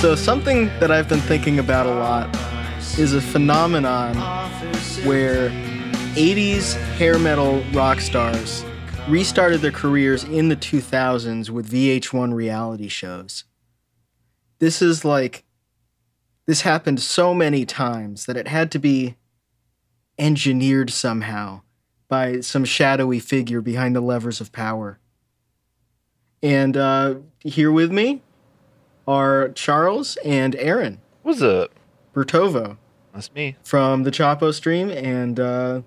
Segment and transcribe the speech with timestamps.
[0.00, 2.28] So, something that I've been thinking about a lot
[2.98, 4.14] is a phenomenon
[5.06, 5.48] where
[6.16, 8.62] 80s hair metal rock stars
[9.08, 13.44] restarted their careers in the 2000s with VH1 reality shows.
[14.58, 15.44] This is like,
[16.44, 19.16] this happened so many times that it had to be
[20.18, 21.62] engineered somehow
[22.06, 24.98] by some shadowy figure behind the levers of power.
[26.42, 28.22] And uh, here with me
[29.06, 31.70] are Charles and Aaron What's up?
[32.14, 32.76] Bertovo
[33.12, 33.56] That's me.
[33.62, 35.82] from the Chapo stream and uh,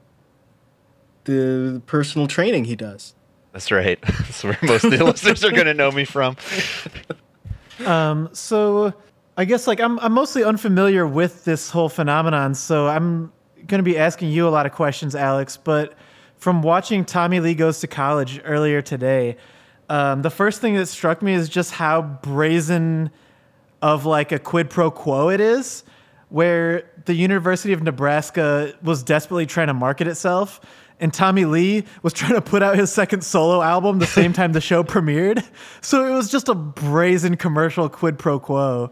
[1.26, 3.16] the personal training he does.
[3.52, 4.00] That's right.
[4.04, 6.38] That's where most of the listeners are going to know me from.
[7.86, 8.94] Um, so
[9.38, 13.32] I guess like I'm I'm mostly unfamiliar with this whole phenomenon, so I'm
[13.68, 15.56] gonna be asking you a lot of questions, Alex.
[15.56, 15.94] But
[16.36, 19.38] from watching Tommy Lee Goes to College earlier today,
[19.90, 23.10] um, the first thing that struck me is just how brazen
[23.82, 25.84] of like a quid pro quo it is,
[26.30, 30.62] where the University of Nebraska was desperately trying to market itself.
[31.02, 34.52] And Tommy Lee was trying to put out his second solo album the same time
[34.52, 35.44] the show premiered.
[35.82, 38.92] So it was just a brazen commercial quid pro quo.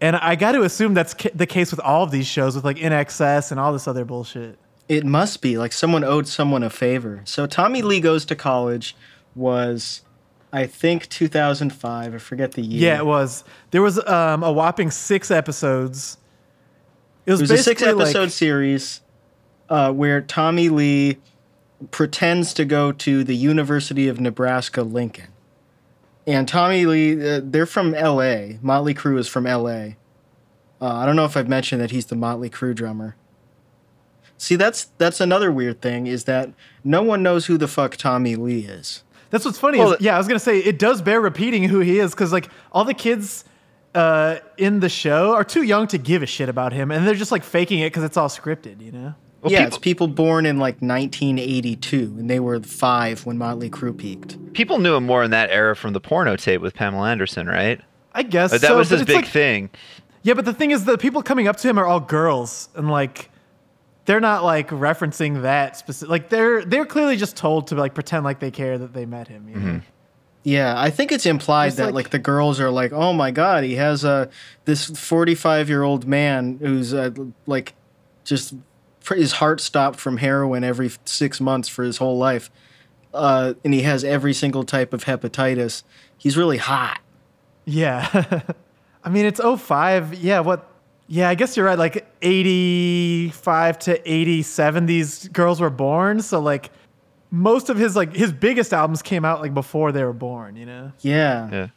[0.00, 2.64] And I got to assume that's ca- the case with all of these shows with
[2.64, 4.58] like INXS and all this other bullshit.
[4.88, 7.22] It must be like someone owed someone a favor.
[7.24, 8.94] So Tommy Lee Goes to College
[9.34, 10.02] was,
[10.52, 12.14] I think, 2005.
[12.14, 12.92] I forget the year.
[12.92, 13.44] Yeah, it was.
[13.70, 16.16] There was um, a whopping six episodes.
[17.26, 19.02] It was, It was a six episode like- series
[19.68, 21.18] uh, where Tommy Lee
[21.90, 25.28] pretends to go to the University of Nebraska Lincoln.
[26.26, 28.58] And Tommy Lee, uh, they're from LA.
[28.60, 29.92] Motley Crue is from LA.
[30.80, 33.16] Uh, I don't know if I've mentioned that he's the Motley Crue drummer.
[34.36, 36.50] See, that's that's another weird thing is that
[36.84, 39.02] no one knows who the fuck Tommy Lee is.
[39.30, 39.78] That's what's funny.
[39.78, 42.32] Well, is, yeah, I was gonna say it does bear repeating who he is because
[42.32, 43.44] like all the kids
[43.94, 47.14] uh, in the show are too young to give a shit about him, and they're
[47.14, 49.14] just like faking it because it's all scripted, you know.
[49.42, 53.70] Well, yeah, people, it's people born in like 1982, and they were five when Motley
[53.70, 54.52] Crue peaked.
[54.52, 57.80] people knew him more in that era from the porno tape with Pamela Anderson, right?
[58.12, 59.70] I guess Like, that so, was but his big like- thing.
[60.22, 62.90] Yeah, but the thing is, the people coming up to him are all girls, and
[62.90, 63.30] like
[64.08, 66.08] they're not like referencing that specific.
[66.10, 69.28] Like they're they're clearly just told to like pretend like they care that they met
[69.28, 69.46] him.
[69.50, 69.60] You know?
[69.60, 69.78] Mm-hmm.
[70.44, 73.30] Yeah, I think it's implied It's that like- like, the girls are like, "Oh my
[73.30, 74.30] god, he has a
[74.64, 77.10] this 45-year-old man who's uh,
[77.46, 77.74] like
[78.24, 78.54] just
[79.14, 82.50] his heart stopped from heroin every 6 months for his whole life.
[83.12, 85.82] Uh, and he has every single type of hepatitis.
[86.16, 87.00] He's really hot."
[87.66, 88.40] Yeah.
[89.04, 90.14] I mean, it's 05.
[90.14, 90.67] Yeah, what?
[91.08, 91.78] Yeah, I guess you're right.
[91.78, 96.20] Like 85 to 87, these girls were born.
[96.20, 96.70] So, like,
[97.30, 100.66] most of his, like, his biggest albums came out, like, before they were born, you
[100.66, 100.92] know?
[101.00, 101.48] Yeah.
[101.50, 101.68] Yeah.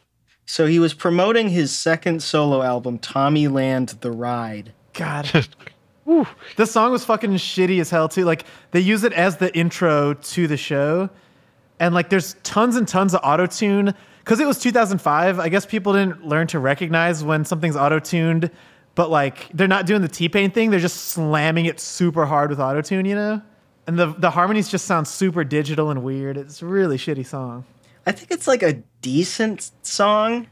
[0.44, 4.72] So he was promoting his second solo album, Tommyland the Ride.
[4.92, 5.48] God.
[6.04, 6.26] Whew.
[6.56, 8.24] This song was fucking shitty as hell, too.
[8.24, 11.08] Like, they use it as the intro to the show.
[11.80, 13.94] And, like, there's tons and tons of auto tune.
[14.18, 18.50] Because it was 2005, I guess people didn't learn to recognize when something's auto tuned,
[18.94, 20.70] but, like, they're not doing the T Pain thing.
[20.70, 23.42] They're just slamming it super hard with auto tune, you know?
[23.86, 26.36] And the, the harmonies just sound super digital and weird.
[26.36, 27.64] It's a really shitty song.
[28.06, 30.48] I think it's like a decent song.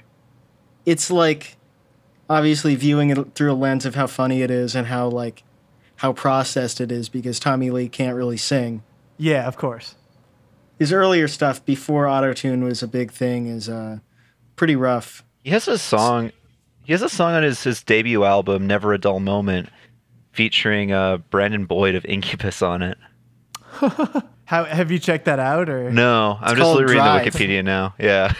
[0.86, 1.56] It's like
[2.28, 5.42] obviously viewing it through a lens of how funny it is and how like
[5.96, 8.82] how processed it is because Tommy Lee can't really sing.
[9.18, 9.96] Yeah, of course.
[10.78, 13.98] His earlier stuff before autotune was a big thing is uh
[14.56, 15.24] pretty rough.
[15.42, 16.32] He has a song.
[16.90, 19.68] He has a song on his, his debut album, "Never a Dull Moment,"
[20.32, 22.98] featuring uh, Brandon Boyd of Incubus on it.
[24.46, 27.22] How have you checked that out or No, I'm just reading Drive.
[27.24, 27.94] the Wikipedia now.
[28.00, 28.32] Yeah.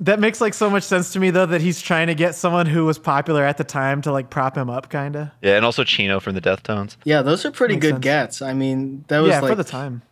[0.00, 2.66] That makes like so much sense to me though that he's trying to get someone
[2.66, 5.30] who was popular at the time to like prop him up kind of.
[5.40, 6.96] yeah, and also Chino from the Deftones.
[7.04, 8.04] Yeah, those are pretty Makes good sense.
[8.04, 8.42] gets.
[8.42, 10.02] I mean, that was Yeah, like for the time.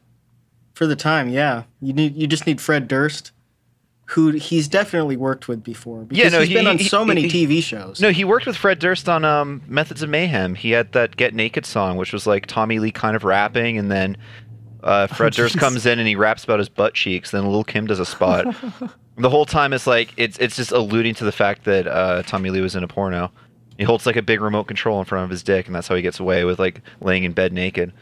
[0.72, 1.64] for the time, yeah.
[1.82, 3.32] You need you just need Fred Durst
[4.10, 7.26] who he's definitely worked with before because no, he's he- been on he- so many
[7.28, 8.00] he- TV shows.
[8.00, 10.54] No, he worked with Fred Durst on um, Methods of Mayhem.
[10.54, 13.90] He had that Get Naked song, which was like Tommy Lee kind of rapping, and
[13.90, 14.16] then
[14.82, 17.32] uh, Fred Durst comes in and he raps about his butt cheeks.
[17.32, 18.46] Then Lil Kim does a spot.
[19.18, 22.50] the whole time it's like it's it's just alluding to the fact that uh, Tommy
[22.50, 23.32] Lee was in a porno.
[23.76, 25.96] He holds like a big remote control in front of his dick, and that's how
[25.96, 27.92] he gets away with like laying in bed naked.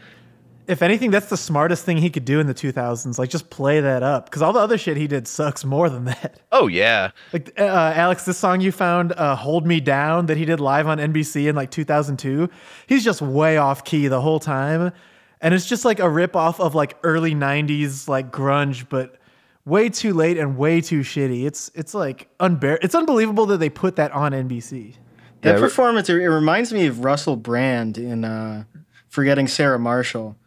[0.67, 3.17] If anything, that's the smartest thing he could do in the 2000s.
[3.19, 6.05] Like just play that up because all the other shit he did sucks more than
[6.05, 6.39] that.
[6.51, 7.63] Oh yeah, Like uh,
[7.95, 11.49] Alex, this song you found, uh, "Hold Me Down," that he did live on NBC
[11.49, 12.49] in like 2002.
[12.87, 14.93] He's just way off key the whole time,
[15.41, 19.17] and it's just like a rip off of like early 90s like grunge, but
[19.65, 21.45] way too late and way too shitty.
[21.45, 22.77] It's it's like unbear.
[22.81, 24.95] It's unbelievable that they put that on NBC.
[25.41, 28.63] That Yeah, performance, it it reminds me of Russell Brand in uh,
[29.09, 30.37] Forgetting Sarah Marshall,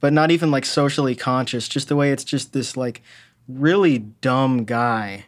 [0.00, 1.68] but not even like socially conscious.
[1.68, 3.02] Just the way it's just this like
[3.48, 5.24] really dumb guy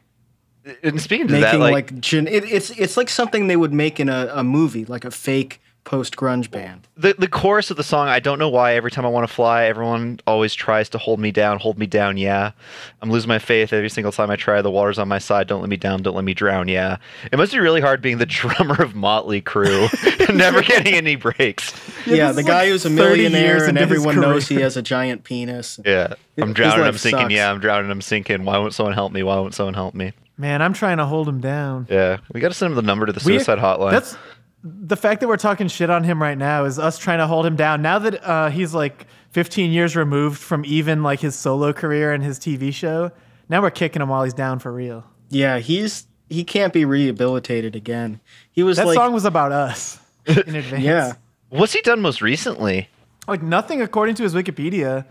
[0.83, 3.73] And speaking to making that, like, like, gen- it, it's it's like something they would
[3.73, 6.87] make in a, a movie, like a fake post grunge band.
[6.99, 8.75] the the chorus of the song, I don't know why.
[8.75, 11.59] Every time I want to fly, everyone always tries to hold me down.
[11.59, 12.53] Hold me down, yeah.
[13.01, 14.61] I'm losing my faith every single time I try.
[14.61, 15.47] The water's on my side.
[15.47, 16.03] Don't let me down.
[16.03, 16.99] Don't let me drown, yeah.
[17.33, 19.89] It must be really hard being the drummer of Motley Crue,
[20.29, 21.73] and never getting any breaks.
[22.07, 25.25] Yeah, this the guy like who's a millionaire and everyone knows he has a giant
[25.25, 25.79] penis.
[25.85, 26.85] Yeah, I'm his drowning.
[26.87, 27.21] I'm sinking.
[27.21, 27.33] sucks.
[27.33, 27.91] Yeah, I'm drowning.
[27.91, 28.45] I'm sinking.
[28.45, 29.23] Why won't someone help me?
[29.23, 30.13] Why won't someone help me?
[30.37, 31.87] Man, I'm trying to hold him down.
[31.91, 33.91] Yeah, we got to send him the number to the We- suicide hotline.
[33.93, 34.17] That's
[34.63, 37.47] the fact that we're talking shit on him right now is us trying to hold
[37.47, 37.81] him down.
[37.83, 42.23] Now that uh, he's like 15 years removed from even like his solo career and
[42.23, 43.11] his TV show,
[43.49, 45.05] now we're kicking him while he's down for real.
[45.31, 48.21] Yeah, he's he can't be rehabilitated again.
[48.53, 50.83] He was That like, song was about us in advance.
[50.85, 51.13] yeah,
[51.51, 52.89] What's he done most recently?
[53.29, 55.05] like nothing according to his Wikipedia.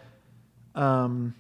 [0.76, 1.36] Um,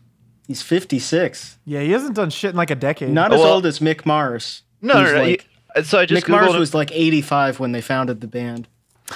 [0.47, 3.09] he's 56, yeah, he hasn't done shit in like a decade.
[3.09, 4.63] not as Well- old as Mick Mars.
[4.81, 5.23] No, who's no, no.
[5.23, 8.27] like- he- so I just Mick Mars googled was like 85 when they founded the
[8.27, 8.67] band.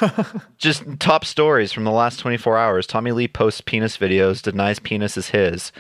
[0.58, 2.86] just top stories from the last 24 hours.
[2.88, 5.72] Tommy Lee posts penis videos, denies penis is his.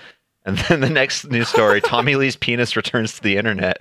[0.45, 3.77] And then the next news story, Tommy Lee's penis returns to the internet.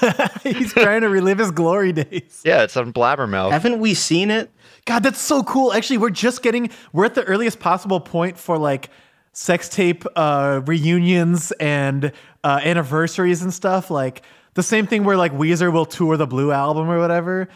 [0.42, 2.40] he's trying to relive his glory days.
[2.44, 3.50] Yeah, it's on Blabbermouth.
[3.50, 4.50] Haven't we seen it?
[4.88, 5.74] God, that's so cool.
[5.74, 8.88] Actually, we're just getting we're at the earliest possible point for like
[9.34, 12.10] sex tape uh, reunions and
[12.42, 13.90] uh, anniversaries and stuff.
[13.90, 14.22] Like
[14.54, 17.50] the same thing where like Weezer will tour the Blue album or whatever.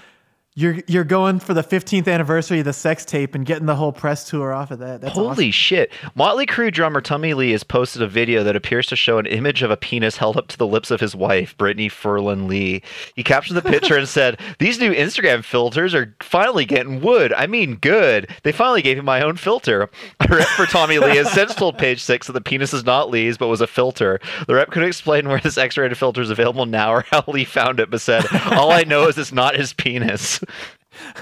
[0.54, 3.90] You're you're going for the 15th anniversary of the sex tape and getting the whole
[3.90, 5.00] press tour off of that.
[5.00, 5.50] That's Holy awesome.
[5.50, 5.92] shit.
[6.14, 9.62] Motley Crue drummer Tommy Lee has posted a video that appears to show an image
[9.62, 12.82] of a penis held up to the lips of his wife, Brittany Furlan Lee.
[13.16, 17.32] He captioned the picture and said, These new Instagram filters are finally getting wood.
[17.32, 18.28] I mean, good.
[18.42, 19.88] They finally gave me my own filter.
[20.20, 23.08] A rep for Tommy Lee has since told Page Six that the penis is not
[23.08, 24.20] Lee's, but was a filter.
[24.46, 27.46] The rep couldn't explain where this X rated filter is available now or how Lee
[27.46, 30.40] found it, but said, All I know is it's not his penis.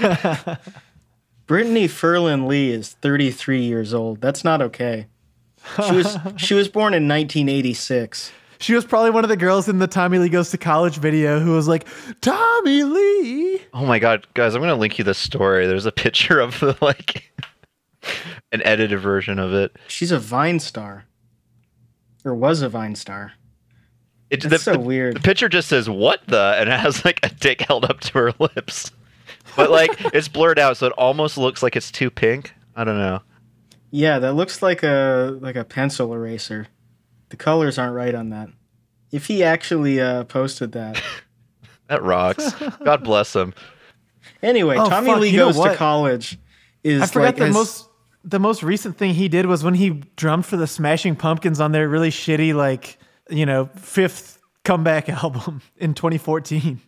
[1.47, 4.21] Brittany Furlan Lee is 33 years old.
[4.21, 5.07] That's not okay.
[5.87, 8.33] She was she was born in 1986.
[8.61, 11.41] She was probably one of the girls in the Tommy Lee Goes to College video
[11.41, 11.87] who was like,
[12.21, 13.61] Tommy Lee.
[13.73, 15.67] Oh my god, guys, I'm gonna link you the story.
[15.67, 17.33] There's a picture of the like
[18.53, 19.77] an edited version of it.
[19.89, 21.07] She's a Vine star,
[22.25, 23.33] or was a Vine star.
[24.29, 25.17] It That's the, so the- weird.
[25.17, 28.13] The picture just says "what the" and it has like a dick held up to
[28.19, 28.91] her lips,
[29.57, 32.53] but like it's blurred out, so it almost looks like it's too pink.
[32.77, 33.21] I don't know.
[33.91, 36.69] Yeah, that looks like a like a pencil eraser.
[37.31, 38.49] The colors aren't right on that.
[39.13, 41.01] If he actually uh, posted that.
[41.89, 42.55] That rocks.
[42.85, 43.53] God bless him.
[44.45, 46.39] Anyway, Oh, Tommy fuck, Lee goes to college.
[46.85, 47.89] Is I forgot like the has- most
[48.23, 51.73] the most recent thing he did was when he drummed for the Smashing Pumpkins on
[51.73, 52.97] their really shitty like
[53.29, 56.81] you know fifth comeback album in 2014.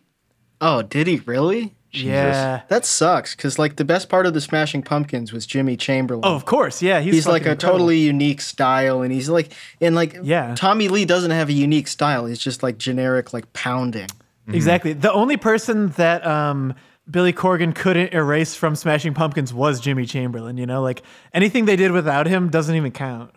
[0.61, 1.75] Oh, did he really?
[1.93, 2.61] Yeah.
[2.69, 6.21] That sucks because like the best part of the Smashing Pumpkins was Jimmy Chamberlin.
[6.25, 6.81] Oh, of course.
[6.81, 7.71] Yeah, he's, he's like a incredible.
[7.79, 10.55] totally unique style, and he's like and like Yeah.
[10.55, 12.25] Tommy Lee doesn't have a unique style.
[12.25, 14.07] He's just like generic, like pounding.
[14.47, 16.73] exactly the only person that um
[17.09, 20.57] Billy Corgan couldn't erase from Smashing Pumpkins was Jimmy Chamberlin.
[20.57, 23.31] You know, like anything they did without him doesn't even count.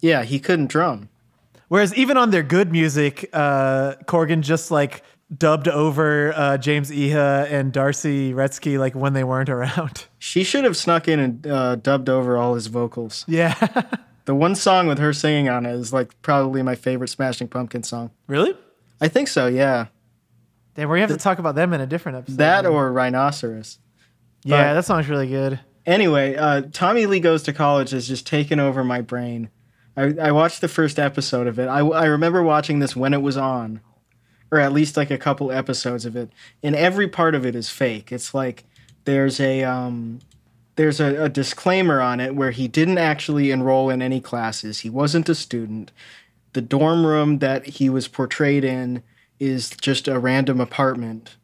[0.00, 1.08] Yeah, he couldn't drum.
[1.68, 5.02] Whereas even on their good music, uh, Corgan just like
[5.36, 10.06] dubbed over uh, James Iha and D'arcy Wretzky like when they weren't around.
[10.18, 13.24] She should have snuck in and uh, dubbed over all his vocals.
[13.28, 13.54] Yeah.
[14.26, 17.82] The one song with her singing on it is like probably my favorite Smashing Pumpkin
[17.82, 18.10] song.
[18.26, 18.56] really?
[18.98, 19.48] I think so.
[19.48, 19.88] Yeah,
[20.76, 22.38] Then we have to talk about them in a different episode.
[22.38, 23.78] that or Rhinoceros.
[24.42, 25.60] yeah, but- that song's really good.
[25.84, 29.50] Anyway, uh, Tommy Lee Goes to College has just taken over my brain.
[29.94, 31.66] I, I watched the first episode of it.
[31.66, 33.82] I, I remember watching this when it was on,
[34.54, 36.30] or at least like a couple episodes of it.
[36.62, 38.12] And every part of it is fake.
[38.12, 38.62] It's like
[39.04, 40.20] there's a um,
[40.76, 44.80] there's a, a disclaimer on it where he didn't actually enroll in any classes.
[44.80, 45.90] He wasn't a student.
[46.52, 49.02] The dorm room that he was portrayed in
[49.40, 51.36] is just a random apartment.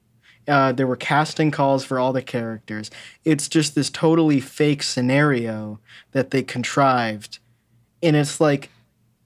[0.46, 2.92] Uh, there were casting calls for all the characters.
[3.24, 5.80] It's just this totally fake scenario
[6.12, 7.40] that they contrived.
[8.02, 8.70] And it's like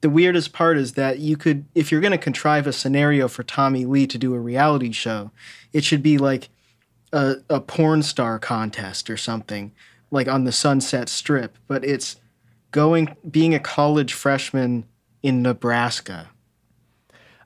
[0.05, 3.41] the weirdest part is that you could, if you're going to contrive a scenario for
[3.41, 5.31] Tommy Lee to do a reality show,
[5.73, 6.49] it should be like
[7.11, 9.71] a, a porn star contest or something,
[10.11, 11.57] like on the Sunset Strip.
[11.65, 12.17] But it's
[12.69, 14.85] going, being a college freshman
[15.23, 16.29] in Nebraska.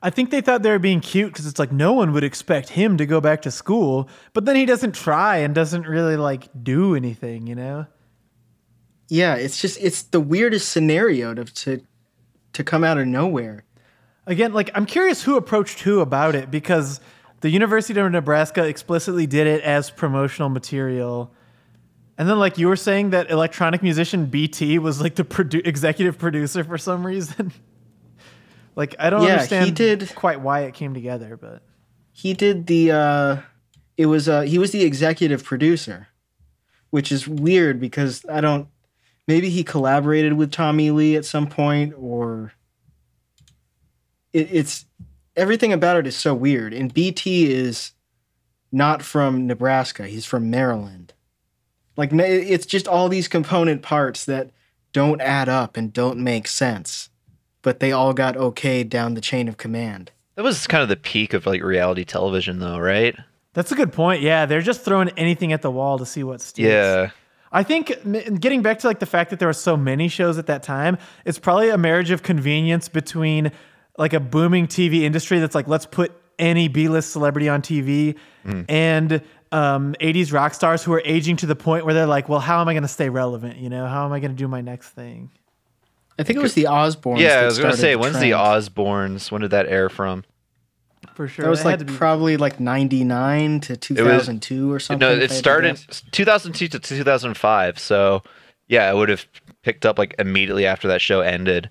[0.04, 2.68] I think they thought they were being cute because it's like no one would expect
[2.68, 6.50] him to go back to school, but then he doesn't try and doesn't really like
[6.62, 7.86] do anything, you know?
[9.08, 11.86] Yeah, it's just it's the weirdest scenario to to,
[12.54, 13.64] to come out of nowhere.
[14.28, 17.00] Again, like I'm curious who approached who about it because
[17.42, 21.34] the University of Nebraska explicitly did it as promotional material.
[22.18, 26.18] And then, like you were saying, that electronic musician BT was like the produ- executive
[26.18, 27.54] producer for some reason.
[28.76, 31.64] like I don't Yeah, he understand did- quite why it came together, but
[32.12, 33.38] He did the uh
[33.98, 36.08] it was uh he was the executive producer,
[36.90, 38.68] which is weird because I don't
[39.30, 42.52] maybe he collaborated with Tommy Lee at some point or
[44.34, 44.88] it, it's
[45.36, 46.74] everything about it is so weird.
[46.74, 47.92] And BT is
[48.72, 51.14] not from Nebraska, he's from Maryland.
[51.96, 54.50] Like it's just all these component parts that
[54.94, 57.12] don't add up and don't make sense,
[57.62, 60.12] but they all got okayed down the chain of command.
[60.34, 63.16] That was kind of the peak of like reality television, though, right?
[63.54, 64.22] that's a good point.
[64.22, 66.66] Yeah, they're just throwing anything at the wall to see what sticks.
[66.66, 67.10] Yeah.
[67.52, 67.88] I think
[68.40, 70.98] getting back to like the fact that there were so many shows at that time,
[71.26, 73.52] it's probably a marriage of convenience between
[73.98, 78.16] like a booming TV industry that's like let's put any B-list celebrity on TV
[78.70, 82.40] and um, 80s rock stars who are aging to the point where they're like, well,
[82.40, 83.58] how am I going to stay relevant?
[83.58, 85.32] You know, how am I going to do my next thing?
[86.20, 87.20] I think it was the Osbournes.
[87.20, 88.32] Yeah, that I was gonna say, the when's the.
[88.32, 89.32] Osbournes?
[89.32, 90.26] When did that air from?
[91.20, 94.72] For sure, That was It like be- probably like ninety nine to two thousand two
[94.72, 95.06] or something.
[95.06, 95.78] No, it started
[96.12, 97.78] 2002 to 2005.
[97.78, 98.24] So,
[98.70, 99.26] yeah, it would have
[99.62, 101.70] picked up like immediately after that show ended.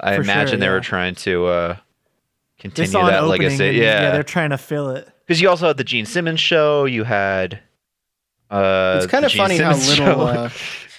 [0.00, 1.76] I For imagine sure, they were trying to uh,
[2.58, 3.68] continue that opening legacy.
[3.68, 5.08] and, yeah, Yeah, they're trying to fill it.
[5.24, 6.84] because you also had the Gene Simmons show.
[6.84, 7.60] You had.
[8.50, 10.20] Uh, It's kind of Gene funny how little.
[10.22, 10.50] Uh,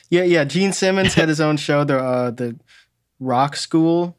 [0.09, 0.45] yeah, yeah.
[0.45, 2.55] Gene Simmons had his own show, the uh, the
[3.19, 4.15] Rock School,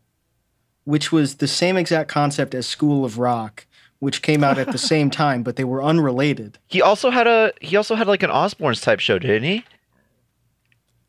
[0.84, 3.64] which was the same exact concept as School of Rock,
[4.00, 6.58] which came out at the same time, but they were unrelated.
[6.68, 7.52] he also had a.
[7.60, 9.64] He also had like an Osbournes type show, didn't he?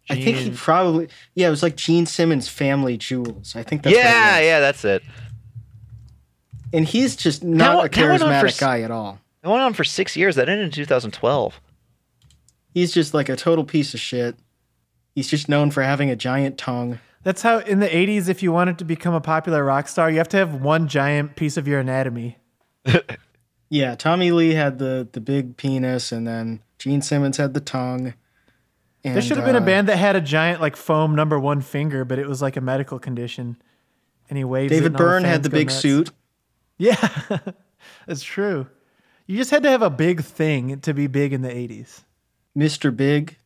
[0.09, 3.55] I think he probably yeah, it was like Gene Simmons' Family Jewels.
[3.55, 5.03] I think that's what it yeah, yeah, that's it.
[6.73, 9.19] And he's just not That a went- that went on for charismatic guy at all.
[9.43, 10.35] It went on for six years.
[10.35, 11.59] That ended in 2012.
[12.73, 14.35] He's just like a total piece of shit.
[15.15, 16.99] He's just known for having a giant tongue.
[17.23, 20.17] That's how in the 80s, if you wanted to become a popular rock star, you
[20.17, 22.37] have to have one giant piece of your anatomy.
[23.69, 28.13] Yeah, Tommy Lee had the the big penis, and then Gene Simmons had the tongue.
[29.03, 31.39] And, There should have been a uh, band that had a giant like foam number
[31.39, 33.55] one finger, but it was like a medical condition.
[34.29, 34.71] And he waves.
[34.71, 35.79] it David and all the Byrne had the big nuts.
[35.79, 36.09] suit.
[36.77, 36.95] Yeah,
[38.07, 38.65] that's true.
[39.27, 42.01] You just had to have a big thing to be big in the 80s.
[42.57, 42.95] Mr.
[42.95, 43.37] Big.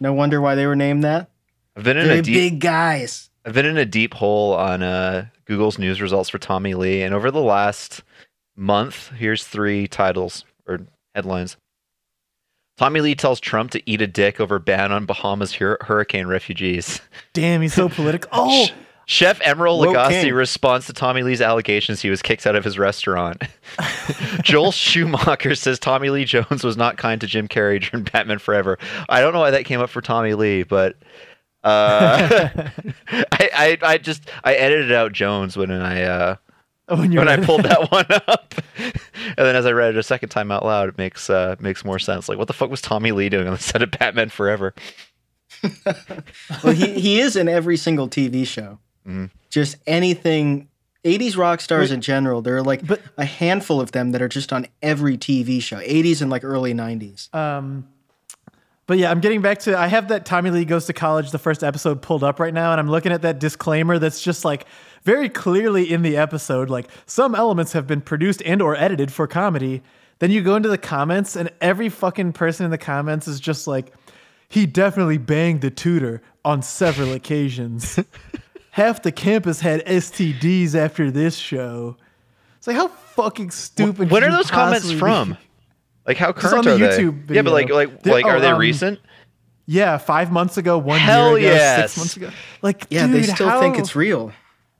[0.00, 1.30] no wonder why they were named that.
[1.76, 2.34] I've been in They're a deep.
[2.34, 3.27] big guys.
[3.48, 7.14] I've been in a deep hole on uh, Google's news results for Tommy Lee, and
[7.14, 8.02] over the last
[8.54, 10.80] month, here's three titles or
[11.14, 11.56] headlines.
[12.76, 17.00] Tommy Lee tells Trump to eat a dick over ban on Bahamas hur- hurricane refugees.
[17.32, 18.28] Damn, he's so political.
[18.34, 18.66] Oh,
[19.06, 22.78] Chef Emeril Woke Lagasse responds to Tommy Lee's allegations he was kicked out of his
[22.78, 23.42] restaurant.
[24.42, 28.78] Joel Schumacher says Tommy Lee Jones was not kind to Jim Carrey during Batman Forever.
[29.08, 30.96] I don't know why that came up for Tommy Lee, but
[31.68, 32.68] uh,
[33.32, 36.36] I, I I just I edited out Jones when I uh,
[36.88, 40.30] when, when I pulled that one up, and then as I read it a second
[40.30, 42.28] time out loud, it makes uh, makes more sense.
[42.28, 44.74] Like, what the fuck was Tommy Lee doing on the set of Batman Forever?
[46.62, 48.78] Well, he, he is in every single TV show.
[49.06, 49.30] Mhm.
[49.50, 50.68] Just anything.
[51.04, 54.28] 80s rock stars in general, there are like But- a handful of them that are
[54.28, 57.32] just on every TV show, 80s and like early 90s.
[57.34, 57.88] Um,
[58.88, 59.78] but yeah, I'm getting back to.
[59.78, 62.72] I have that Tommy Lee goes to college the first episode pulled up right now,
[62.72, 64.64] and I'm looking at that disclaimer that's just like
[65.02, 69.26] very clearly in the episode, like some elements have been produced and or edited for
[69.26, 69.82] comedy.
[70.20, 73.66] Then you go into the comments, and every fucking person in the comments is just
[73.66, 73.92] like,
[74.48, 78.00] he definitely banged the tutor on several occasions.
[78.70, 81.98] Half the campus had STDs after this show.
[82.56, 84.10] It's like how fucking stupid.
[84.10, 85.32] What are those comments from?
[85.32, 85.38] be?
[86.08, 86.10] From?
[86.10, 87.34] Like how It's current on the are YouTube they?
[87.36, 88.98] Yeah, but like like They're- like are oh, they um, recent?
[89.66, 91.92] Yeah, five months ago, one Hell year ago, yes.
[91.92, 92.30] six months ago.
[92.62, 94.32] Like, Yeah, dude, they still how- think it's real.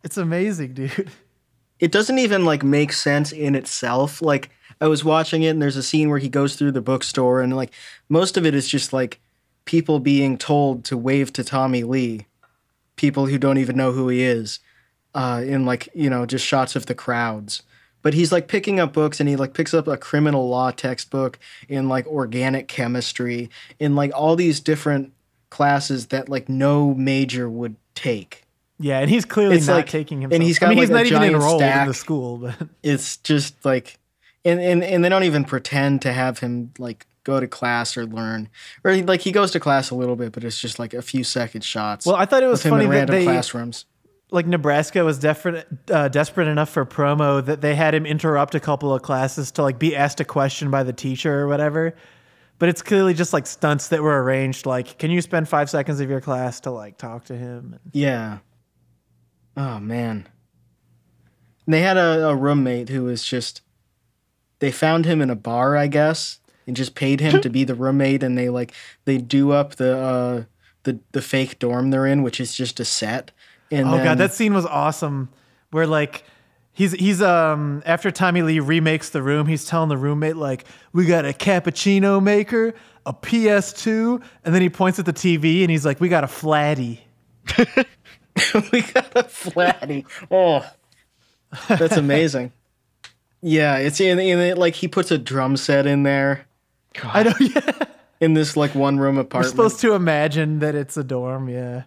[0.02, 1.10] It's amazing, dude.
[1.80, 4.22] it doesn't even like make sense in itself.
[4.22, 7.42] Like I was watching it and there's a scene where he goes through the bookstore
[7.42, 7.72] and like
[8.08, 9.20] most of it is just like
[9.66, 12.26] people being told to wave to Tommy Lee,
[12.96, 14.60] people who don't even know who he is,
[15.14, 17.62] uh, in like you know just shots of the crowds.
[18.02, 21.38] But he's like picking up books and he like picks up a criminal law textbook
[21.68, 25.12] in like organic chemistry in like all these different
[25.50, 28.44] classes that like no major would take.
[28.78, 30.46] Yeah, and he's clearly It's not like- taking and himself.
[30.46, 32.68] he's I got, mean, he's like, a not even giant enrolled in the school, but
[32.82, 33.98] It's just like,
[34.44, 38.06] and, and and they don't even pretend to have him like go to class or
[38.06, 38.48] learn,
[38.84, 41.24] or like he goes to class a little bit, but it's just like a few
[41.24, 42.06] second shots.
[42.06, 43.84] well, I thought it was funny that they classrooms.
[44.30, 48.60] Like Nebraska was desperate uh, desperate enough for promo that they had him interrupt a
[48.60, 51.94] couple of classes to like be asked a question by the teacher or whatever.
[52.58, 54.66] But it's clearly just like stunts that were arranged.
[54.66, 57.78] Like, can you spend five seconds of your class to like talk to him?
[57.92, 58.38] Yeah.
[59.56, 60.28] Oh man.
[61.66, 63.62] And they had a, a roommate who was just
[64.58, 67.74] they found him in a bar, I guess, and just paid him to be the
[67.74, 68.72] roommate and they like
[69.04, 70.44] they do up the uh
[70.82, 73.30] the the fake dorm they're in, which is just a set.
[73.70, 75.28] And Oh then, god, that scene was awesome.
[75.70, 76.24] Where like
[76.72, 81.04] he's he's um after Tommy Lee remakes the room, he's telling the roommate like, "We
[81.06, 85.84] got a cappuccino maker, a PS2," and then he points at the TV and he's
[85.84, 87.00] like, "We got a flatty."
[88.72, 90.06] we got a flatty.
[90.30, 90.64] Oh.
[91.68, 92.52] That's amazing.
[93.40, 96.46] yeah, it's in, in it like he puts a drum set in there
[97.02, 97.32] I know.
[97.40, 97.72] Yeah,
[98.20, 99.18] in this like one room apartment.
[99.18, 99.50] we're apartment.
[99.72, 101.48] supposed to imagine that it's a dorm.
[101.48, 101.84] Yeah.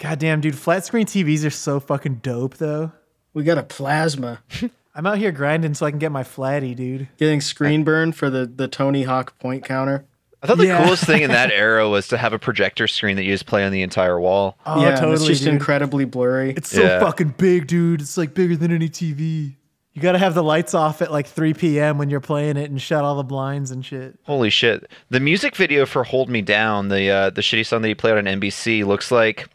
[0.00, 2.90] Goddamn, dude, flat screen TVs are so fucking dope, though.
[3.34, 4.40] we got a plasma.
[4.94, 7.06] I'm out here grinding so I can get my flatty, dude.
[7.18, 10.04] Getting screen burn for the the Tony Hawk point counter.
[10.42, 10.82] I thought the Yeah.
[10.82, 13.62] coolest thing in that era was to have a projector screen that you just play
[13.64, 14.58] on the entire wall.
[14.66, 15.52] Oh, yeah, totally, it's just dude.
[15.54, 16.54] incredibly blurry.
[16.56, 16.98] It's so Yeah.
[16.98, 18.00] fucking big, dude.
[18.00, 19.54] It's like bigger than any TV.
[19.92, 21.98] You gotta have the lights off at like 3 p.m.
[21.98, 24.18] when you're playing it and shut all the blinds and shit.
[24.24, 24.90] Holy shit!
[25.10, 28.16] The music video for "Hold Me Down," the uh, the shitty song that he played
[28.16, 29.48] on NBC, looks like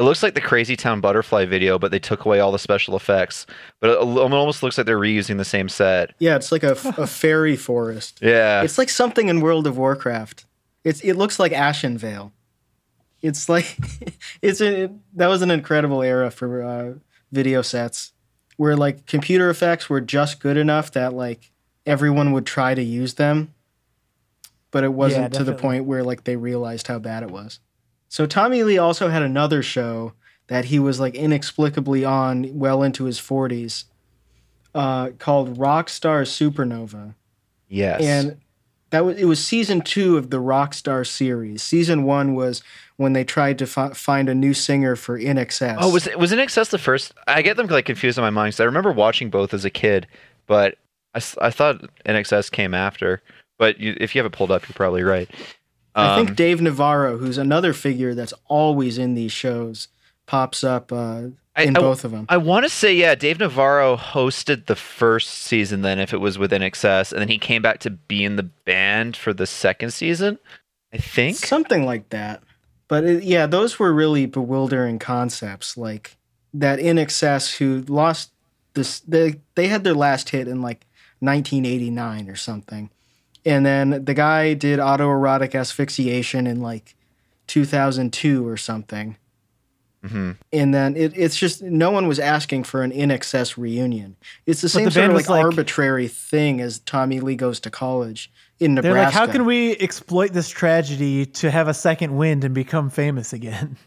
[0.00, 2.96] it looks like the Crazy Town Butterfly video, but they took away all the special
[2.96, 3.44] effects.
[3.80, 6.14] But it, it almost looks like they're reusing the same set.
[6.18, 8.18] yeah, it's like a, a fairy forest.
[8.22, 10.46] Yeah, It's like something in World of Warcraft.
[10.84, 12.32] It's it looks like Ashenvale.
[13.20, 13.76] It's like
[14.42, 16.94] it's a, that was an incredible era for uh,
[17.30, 18.12] video sets
[18.56, 21.52] where like computer effects were just good enough that like
[21.84, 23.52] everyone would try to use them,
[24.70, 27.60] but it wasn't to the point where like they realized how bad it was.
[28.10, 30.12] So Tommy Lee also had another show
[30.48, 33.84] that he was like inexplicably on well into his 40s
[34.74, 37.14] uh, called Rockstar Supernova
[37.68, 38.02] yes.
[38.02, 38.36] and
[38.90, 41.62] that was it was season two of the Rockstar series.
[41.62, 42.62] Season one was
[42.96, 45.76] when they tried to fi- find a new singer for INXS.
[45.80, 47.14] oh, was it, was INXS the first?
[47.28, 49.70] I get them like confused in my mind 'cause I remember watching both as a
[49.70, 50.08] kid,
[50.48, 50.76] but
[51.14, 53.22] I, I thought INXS came after.
[53.58, 55.30] But you, if you have it pulled up, you're probably right.
[55.94, 59.88] I Um, think Dave Navarro, who's another figure that's always in these shows,
[60.26, 61.22] pops up uh,
[61.56, 62.26] in I- both of them.
[62.28, 66.38] I want to say, yeah, Dave Navarro hosted the first season, then if it was
[66.38, 69.90] within Excess, and then he came back to be in the band for the second
[69.92, 70.38] season,
[70.92, 71.36] I think.
[71.36, 72.42] Something like that.
[72.86, 75.76] But it, yeah, those were really bewildering concepts.
[75.76, 76.16] Like
[76.54, 78.30] that INXS, who lost
[78.74, 80.86] this, they they had their last hit in like
[81.20, 82.90] 1989 or something,
[83.44, 86.94] and then the guy did autoerotic asphyxiation in like
[87.46, 89.16] 2002 or something.
[90.04, 94.16] hmm And then it, it's just no one was asking for an INXS reunion.
[94.46, 97.70] It's the same the sort of like, like- arbitrary thing as Tommy Lee goes to
[97.70, 99.04] college in They're Nebraska.
[99.18, 103.32] like, how can we exploit this tragedy to have a second wind and become famous
[103.32, 103.76] again?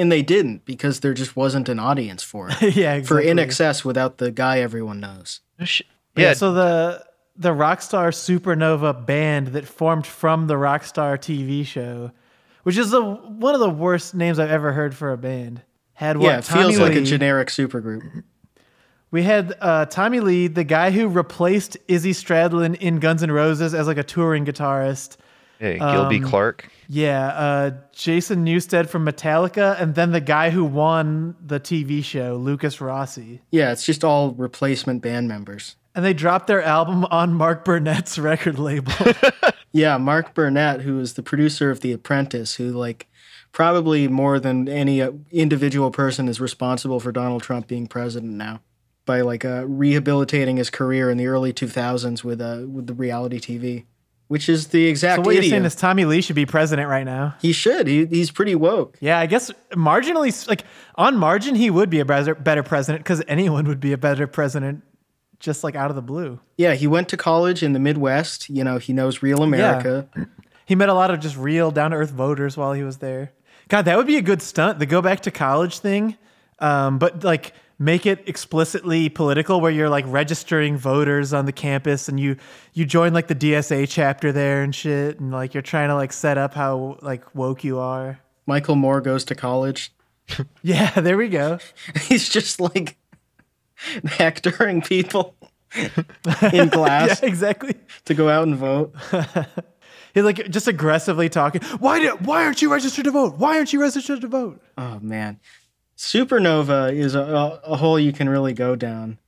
[0.00, 2.62] And they didn't because there just wasn't an audience for it.
[2.76, 3.02] yeah, exactly.
[3.04, 5.40] For INXS without the guy everyone knows.
[5.58, 5.66] Yeah.
[6.14, 7.04] Yeah, So the
[7.38, 12.10] the Rockstar Supernova band that formed from the Rockstar TV show,
[12.64, 15.62] which is the one of the worst names I've ever heard for a band,
[15.94, 16.26] had what?
[16.26, 18.24] yeah, it feels Tommy like a generic supergroup.
[19.10, 23.72] We had uh, Tommy Lee, the guy who replaced Izzy Stradlin in Guns N' Roses
[23.72, 25.16] as like a touring guitarist.
[25.60, 26.70] yeah Gilby um, Clarke.
[26.88, 32.36] Yeah, uh, Jason Newsted from Metallica, and then the guy who won the TV show,
[32.36, 33.42] Lukas Rossi.
[33.50, 35.76] Yeah, it's just all replacement band members.
[35.98, 38.92] And they dropped their album on Mark Burnett's record label.
[39.72, 43.08] Yeah, Mark Burnett, who is the producer of The Apprentice, who like
[43.52, 48.60] probably more than any uh, individual person is responsible for Donald Trump being president now
[49.06, 53.40] by like uh, rehabilitating his career in the early 2000s with uh, with the reality
[53.40, 53.84] TV,
[54.28, 57.04] which is the so exact what you're saying is Tommy Lee should be president right
[57.04, 57.34] now?
[57.42, 57.88] he should.
[57.88, 58.96] He, he's pretty woke.
[59.00, 63.22] Yeah, I guess marginally, like on margin, he would be a better, better president because
[63.28, 64.82] anyone would be a better president
[65.40, 66.40] just like out of the blue.
[66.56, 68.48] Yeah, he went to college in the Midwest.
[68.50, 70.08] You know, he knows real America.
[70.16, 70.24] Yeah.
[70.66, 73.32] He met a lot of just real down to earth voters while he was there.
[73.68, 74.78] God, that would be a good stunt.
[74.78, 76.16] The go back to college thing,
[76.58, 82.08] um, but like make it explicitly political, where you're like registering voters on the campus
[82.08, 82.36] and you
[82.72, 86.12] you join like the DSA chapter there and shit, and like you're trying to like
[86.12, 88.20] set up how like woke you are.
[88.46, 89.92] Michael Moore goes to college.
[90.62, 91.58] Yeah, there we go.
[92.02, 92.98] He's just like
[94.04, 95.34] hectoring people
[96.52, 97.74] in class Yeah, exactly.
[98.06, 98.94] to go out and vote.
[100.14, 101.60] He's like just aggressively talking.
[101.78, 102.26] Why did?
[102.26, 103.36] Why aren't you registered to vote?
[103.36, 104.60] Why aren't you registered to vote?
[104.76, 105.38] Oh man,
[105.96, 109.18] Supernova is a, a hole you can really go down.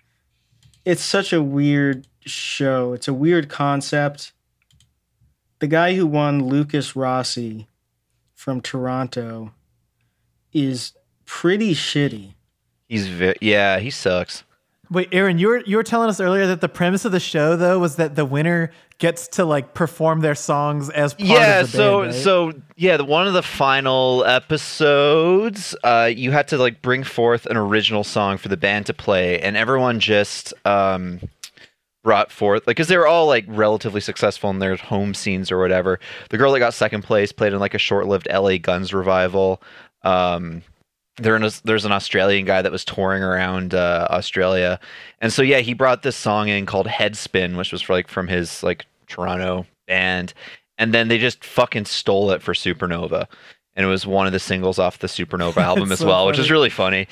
[0.85, 2.95] It's such a weird show.
[2.95, 4.33] It's a weird concept.
[5.59, 7.69] The guy who won Lukas Rossi
[8.35, 9.53] from Toronto
[10.55, 10.95] is
[11.27, 12.33] pretty shitty.
[12.91, 14.43] He's vi- yeah, he sucks.
[14.91, 17.55] Wait, Aaron, you were you were telling us earlier that the premise of the show
[17.55, 21.71] though was that the winner gets to like perform their songs as part yeah of
[21.71, 22.23] the so band, right?
[22.23, 27.47] so yeah the, one of the final episodes uh you had to like bring forth
[27.47, 31.19] an original song for the band to play and everyone just um
[32.03, 35.59] brought forth like because they were all like relatively successful in their home scenes or
[35.59, 35.99] whatever
[36.29, 39.63] the girl that got second place played in like a short-lived la guns revival
[40.03, 40.61] um
[41.21, 44.81] there is, there's an Australian guy that was touring around uh, Australia,
[45.21, 48.63] and so yeah, he brought this song in called Headspin, which was like from his
[48.63, 50.35] like Toronto band,
[50.79, 53.27] and then they just fucking stole it for Supernova,
[53.77, 56.39] and it was one of the singles off the Supernova album as so well, which
[56.39, 57.07] is really funny.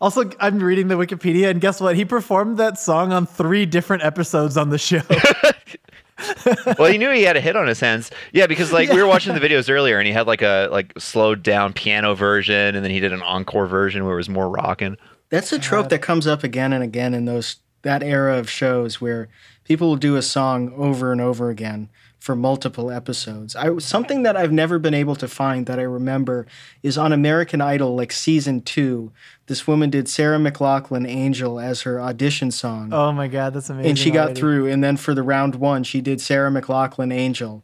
[0.00, 1.96] also I'm reading the Wikipedia and guess what?
[1.96, 5.02] He performed that song on three different episodes on the show.
[6.78, 8.10] well, he knew he had a hit on his hands.
[8.32, 10.92] Yeah, because like we were watching the videos earlier, and he had like a like
[10.98, 14.48] slowed down piano version, and then he did an encore version where it was more
[14.48, 14.96] rocking.
[15.30, 19.00] That's a trope that comes up again and again in those that era of shows
[19.00, 19.28] where
[19.64, 21.90] people will do a song over and over again
[22.24, 23.54] for multiple episodes.
[23.54, 26.46] I something that I've never been able to find that I remember
[26.82, 29.12] is on American Idol like season 2.
[29.46, 32.94] This woman did Sarah McLachlan Angel as her audition song.
[32.94, 33.90] oh my god, that's amazing.
[33.90, 34.40] and she got already.
[34.40, 37.62] through and then for the round 1 she did Sarah McLachlan Angel.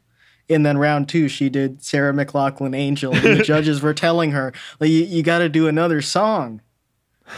[0.50, 3.14] And then round two, she did Sarah McLachlan Angel.
[3.14, 6.60] And the judges were telling her, like, you, you got to do another song.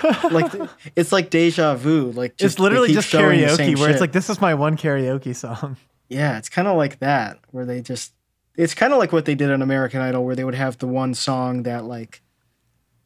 [0.31, 0.51] like
[0.97, 2.11] it's like deja vu.
[2.13, 3.91] Like just, It's literally just showing the same karaoke where shit.
[3.91, 5.77] it's like this is my one karaoke song.
[6.09, 8.13] Yeah, it's kind of like that where they just
[8.57, 10.87] it's kind of like what they did on American Idol where they would have the
[10.87, 12.21] one song that like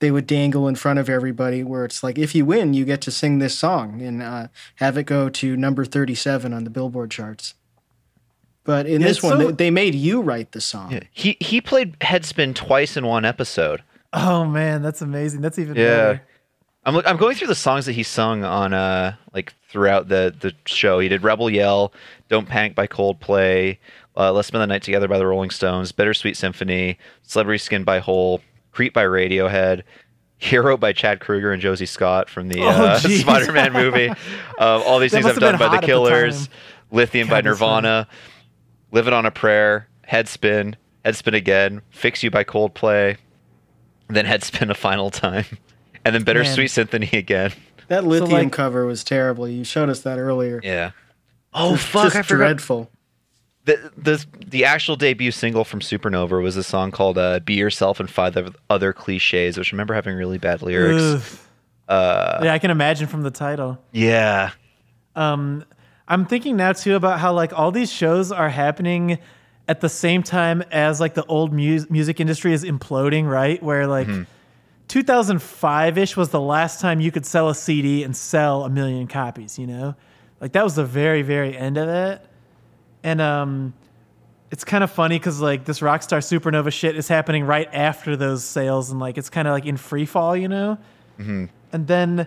[0.01, 3.01] they would dangle in front of everybody where it's like if you win you get
[3.03, 7.11] to sing this song and uh, have it go to number 37 on the Billboard
[7.11, 7.55] charts.
[8.65, 10.91] But in Yeah, this one so- they, they made you write the song.
[10.93, 11.01] Yeah.
[11.13, 13.83] He he played Headspin twice in one episode.
[14.13, 15.41] Oh man, that's amazing.
[15.41, 15.85] That's even Yeah.
[15.97, 16.23] better.
[16.87, 20.55] I'm I'm going through the songs that he sung on uh like throughout the the
[20.67, 20.99] show.
[21.01, 21.93] He did Rebel Yell,
[22.29, 23.77] Don't Panic by Coldplay,
[24.17, 27.99] uh, Let's Spend the Night Together by the Rolling Stones, Bittersweet Symphony, Celebrity Skin by
[27.99, 28.41] Hole,
[28.73, 29.83] Creep by Radiohead,
[30.39, 32.99] Hero by Chad Kroeger and Josie Scott from the Oh, uh.
[33.01, 34.09] Spider-Man movie.
[34.09, 34.17] Um,
[34.59, 36.49] all these That things I've done by the at the Killers.
[36.93, 37.83] Lithium by God, funny.
[37.83, 38.09] Nirvana,
[38.93, 43.17] Livin' on a Prayer, Headspin, Headspin again, Fix You by Coldplay,
[44.09, 45.47] then Headspin a final time,
[46.07, 47.53] and then Bittersweet Symphony again.
[47.89, 49.47] That lithium like- cover was terrible.
[49.49, 50.61] You showed us that earlier.
[50.65, 50.91] Yeah.
[51.55, 52.03] Oh Just- fuck!
[52.05, 52.37] just I forgot.
[52.45, 52.91] dreadful.
[53.65, 57.99] The, the the actual debut single from Supernova was a song called uh, "Be Yourself"
[58.01, 58.37] and five
[58.71, 61.45] other cliches, which I remember having really bad lyrics.
[61.89, 63.79] Uh, yeah, I can imagine from the title.
[63.93, 64.51] yeah,
[65.15, 65.65] Um,
[66.09, 69.19] I'm thinking now too about how like all these shows are happening
[69.69, 73.61] at the same time as like the old mu- music industry is imploding, right?
[73.63, 74.09] Where like
[74.89, 79.07] 2005 ish was the last time you could sell a CD and sell a million
[79.07, 79.59] copies.
[79.59, 79.95] You know,
[80.41, 82.25] like that was the very very end of it.
[83.03, 83.75] And um,
[84.51, 88.45] it's kind of funny because like this Rockstar Supernova shit is happening right after those
[88.45, 90.79] sales, and like it's kind of like in free fall, you know.
[91.73, 92.27] And then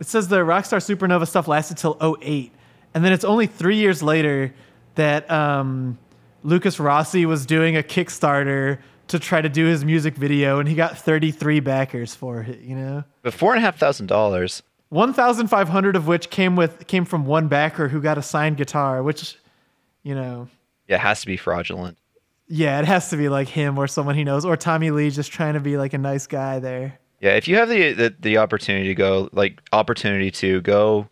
[0.00, 2.52] it says the Rockstar Supernova stuff lasted till 08.
[2.94, 4.52] And then it's only three years later
[4.96, 5.98] that um,
[6.42, 8.78] Lukas Rossi was doing a Kickstarter
[9.12, 12.60] to try to do his music video, and he got 33 backers for it.
[12.60, 14.62] You know, but four and a half thousand dollars.
[14.90, 19.38] 1,500 of which came with came from one backer who got a signed guitar, which,
[20.02, 20.48] you know,
[20.86, 21.96] Yeah, it has to be fraudulent.
[22.46, 25.32] yeah, it has to be like him or someone he knows, or Tommy Lee just
[25.32, 26.98] trying to be like a nice guy there.
[27.20, 31.08] Yeah, if you have the the, the opportunity to go, like opportunity to go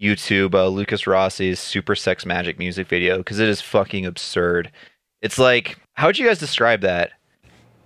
[0.00, 4.70] YouTube uh, Lukas Rossi's Super Sex Magic music video because it is fucking absurd.
[5.20, 7.10] It's like, how would you guys describe that?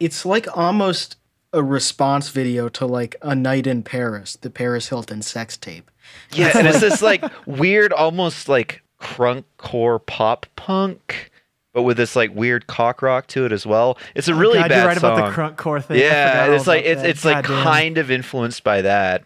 [0.03, 1.17] It's like almost
[1.53, 5.91] a response video to like a night in Paris, the Paris Hilton sex tape.
[6.33, 11.31] Yeah, and it's this like weird, almost like crunkcore pop punk,
[11.75, 13.99] but with this like weird cock rock to it as well.
[14.15, 15.19] It's a oh, really Oh, God, bad you're right song.
[15.19, 15.99] about the crunk core thing.
[16.01, 17.11] Yeah, it's like about it's that.
[17.11, 17.65] it's like Goddamn.
[17.65, 19.25] kind of influenced by that.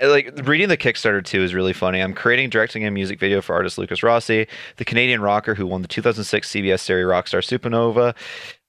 [0.00, 2.00] Like reading the Kickstarter too is really funny.
[2.00, 5.80] I'm creating, directing a music video for artist Lukas Rossi, the Canadian rocker who won
[5.80, 8.14] the 2006 CBS series Rockstar Supernova.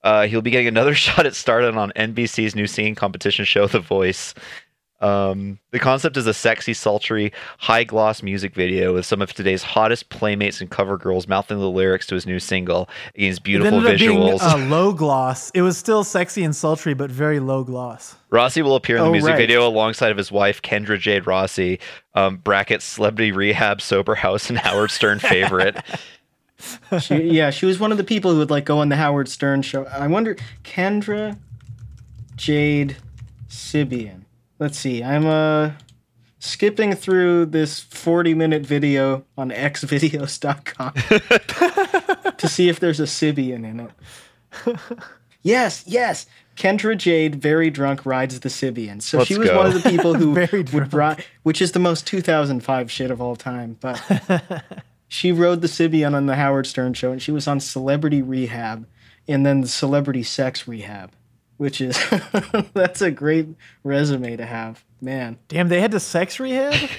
[0.04, 3.80] Uh, he'll be getting another shot at stardom on NBC's new singing competition show, The
[3.80, 4.34] Voice.
[5.00, 9.62] Um, the concept is a sexy, sultry, high gloss music video with some of today's
[9.62, 13.96] hottest playmates and cover girls mouthing the lyrics to his new single against beautiful up
[13.96, 14.40] being visuals.
[14.40, 15.50] uh, low gloss.
[15.50, 18.16] It was still sexy and sultry, but very low gloss.
[18.30, 19.38] Rossi will appear in the Oh, music right.
[19.38, 21.78] video alongside of his wife Kendra Jade Rossi,
[22.14, 25.76] um, brackets celebrity rehab, sober house, and Howard Stern favorite.
[27.00, 29.28] She, yeah, she was one of the people who would like go on the Howard
[29.28, 29.84] Stern show.
[29.84, 31.38] I wonder, Kendra
[32.36, 32.96] Jade
[33.48, 34.22] Sybian.
[34.58, 35.02] Let's see.
[35.04, 35.70] I'm uh
[36.40, 40.92] skipping through this 40 minute video on xvideos.com
[42.36, 43.90] to see if there's a Sybian in it.
[45.42, 46.26] yes, yes.
[46.56, 49.00] Kendra Jade, very drunk, rides the Sybian.
[49.00, 49.58] So Let's she was go.
[49.58, 53.20] one of the people who Very would ride, which is the most 2005 shit of
[53.20, 53.76] all time.
[53.80, 54.02] But
[55.08, 58.86] she rode the Sybian on the Howard Stern show, and she was on Celebrity Rehab,
[59.26, 61.12] and then the Celebrity Sex Rehab,
[61.56, 61.98] which is
[62.74, 63.48] that's a great
[63.82, 65.38] resume to have, man.
[65.48, 66.90] Damn, they had to sex rehab?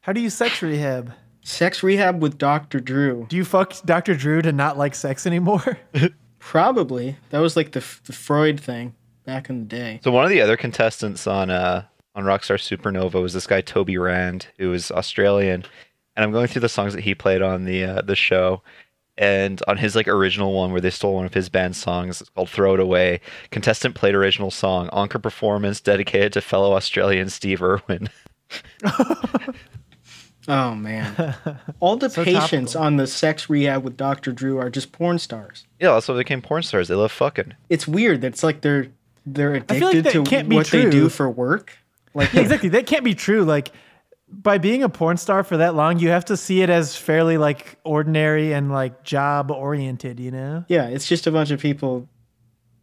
[0.00, 1.12] How do you sex rehab?
[1.46, 2.80] Sex Rehab with Dr.
[2.80, 4.16] Drew, Do you fuck Dr.
[4.16, 5.78] Drew to not like sex anymore?
[6.40, 8.94] probably that was like the, the Freud thing
[9.24, 10.00] back in the day.
[10.02, 11.84] So one of the other contestants on uh
[12.16, 15.64] on Rockstar Supernova was this guy Toby Rand, who was Australian,
[16.16, 18.62] and I'm going through the songs that he played on the uh, the show.
[19.18, 22.28] And on his like original one, where they stole one of his band songs, it's
[22.28, 27.62] called "Throw It Away." Contestant played original song, encore performance dedicated to fellow Australian Steve
[27.62, 28.10] Irwin.
[30.48, 31.34] Oh man,
[31.80, 32.86] all the So patients topical.
[32.86, 34.30] on the Sex Rehab with Dr.
[34.30, 35.66] Drew are just porn stars.
[35.80, 36.86] Yeah, that's why they became porn stars.
[36.86, 37.54] They love fucking.
[37.68, 38.20] It's weird.
[38.20, 38.86] That's like they're
[39.24, 41.76] they're I feel like addicted to can't be what they do for work.
[42.14, 42.68] Like yeah, exactly.
[42.68, 43.44] That can't be true.
[43.44, 43.72] Like,
[44.28, 47.38] by being a porn star for that long, you have to see it as fairly
[47.38, 50.64] like ordinary and like job oriented, you know?
[50.68, 52.08] Yeah, it's just a bunch of people.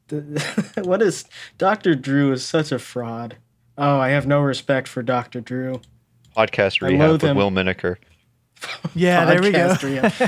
[0.84, 1.26] what is
[1.58, 1.96] Dr.
[1.96, 3.38] Drew is such a fraud.
[3.78, 5.42] Oh, I have no respect for Dr.
[5.42, 5.82] Drew.
[6.36, 7.38] Podcast I rehab with him.
[7.38, 8.00] Will Menaker.
[8.96, 9.76] Yeah, there we go.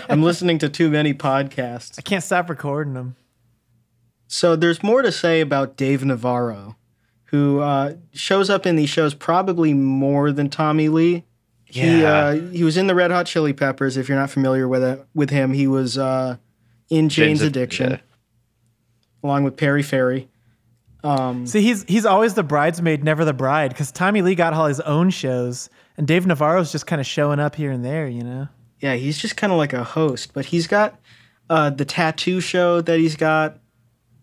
[0.10, 1.98] I'm listening to too many podcasts.
[1.98, 3.16] I can't stop recording them.
[4.28, 6.76] So there's more to say about Dave Navarro,
[7.36, 11.24] who uh, shows up in these shows probably more than Tommy Lee.
[11.66, 12.14] He Yeah.
[12.14, 13.98] uh, he was in the Red Hot Chili Peppers.
[13.98, 16.38] If you're not familiar with it, with him, he was uh,
[16.90, 17.98] in Jane's, Jane's- Addiction, yeah.
[19.24, 20.22] along with Perry Farrell.
[21.04, 24.66] Um, See, he's he's always the bridesmaid, never the bride, because Tommy Lee got all
[24.66, 28.24] his own shows, and Dave Navarro's just kind of showing up here and there, you
[28.24, 28.48] know?
[28.80, 31.00] Yeah, he's just kind of like a host, but he's got
[31.50, 33.60] uh, the tattoo show that he's got,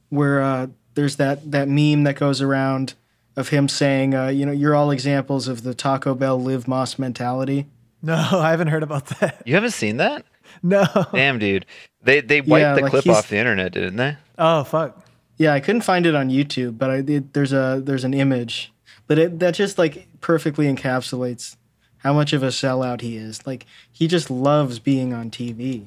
[0.09, 2.94] where uh, there's that that meme that goes around
[3.37, 6.99] of him saying, uh, you know, you're all examples of the Taco Bell live Más
[6.99, 7.66] mentality.
[8.03, 9.42] No, I haven't heard about that.
[9.47, 10.25] You haven't seen that?
[10.62, 10.85] No.
[11.12, 11.64] Damn, dude.
[12.03, 14.16] They they wiped Yeah, the like clip off the internet, didn't they?
[14.38, 15.07] Oh fuck.
[15.38, 18.73] Yeah, I couldn't find it on YouTube, but I it, there's a there's an image,
[19.07, 21.57] but it that just like perfectly encapsulates
[21.99, 23.47] how much of a sellout he is.
[23.47, 25.87] Like he just loves being on TV.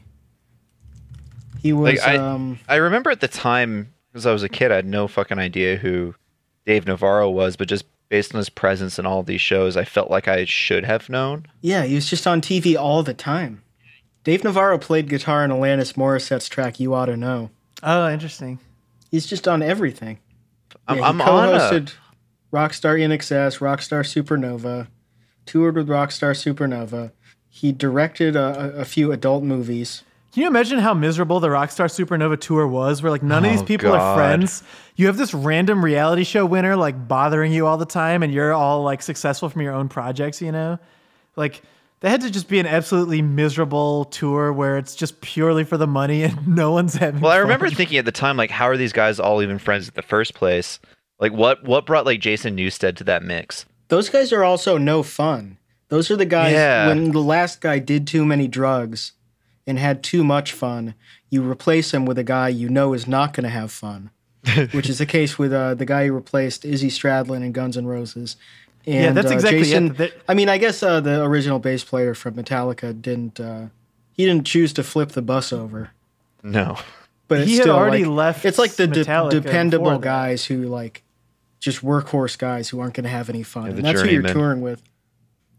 [1.62, 4.72] He was Like, I- um I remember at the time, because I was a kid,
[4.72, 6.16] I had no fucking idea who
[6.66, 9.84] Dave Navarro was, but just based on his presence in all of these shows, I
[9.86, 11.46] felt like I should have known.
[11.62, 13.62] Yeah, he was just on TV all the time.
[14.24, 17.52] Dave Navarro played guitar in Alanis Morissette's track "You Ought to Know."
[17.84, 18.60] Oh, interesting.
[19.12, 20.20] He's just on everything.
[20.88, 21.94] I'm, Yeah, I'm he on a, co-hosted
[22.52, 24.88] Rockstar INXS, Rockstar Supernova,
[25.46, 27.12] toured with Rockstar Supernova.
[27.50, 30.04] He directed a, a a few adult movies.
[30.36, 33.02] Can you imagine how miserable the Rockstar Supernova tour was?
[33.02, 34.02] Where like none of these Oh, people God.
[34.02, 34.64] are friends.
[34.98, 38.52] You have this random reality show winner like bothering you all the time, and you're
[38.52, 40.42] all like successful from your own projects.
[40.42, 40.78] You know,
[41.38, 41.62] like
[42.02, 45.88] that had to just be an absolutely miserable tour where it's just purely for the
[45.88, 47.16] money and no one's having.
[47.16, 47.22] Fun.
[47.22, 49.88] Well, I remember thinking at the time, like, how are these guys all even friends
[49.88, 50.80] in the first place?
[51.18, 53.66] Like, what what brought like Jason Newsted to that mix?
[53.88, 55.60] Those guys are also no fun.
[55.88, 56.88] Those are the guys Yeah.
[56.90, 59.14] when the last guy did too many drugs
[59.68, 60.94] and had too much fun,
[61.30, 64.12] you replace him with a guy you know is not going to have fun.
[64.74, 67.88] which is the case with uh, the guy who replaced Izzy Stradlin in Guns N'
[67.88, 68.36] Roses.
[68.86, 69.64] And, Yeah, that's uh, exactly it.
[69.64, 73.40] Jason, That- I mean, I guess uh, the original bass player from Metallica didn't.
[73.40, 73.68] Uh,
[74.14, 75.90] he didn't choose to flip the bus over,
[76.44, 76.78] No.
[77.28, 81.02] but He had still already like, left It's like the de- dependable guys who like
[81.60, 83.66] just workhorse guys who aren't going to have any fun.
[83.66, 84.84] Yeah, and that's who you're touring with.